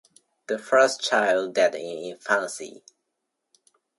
[0.47, 2.81] The first child died in infancy.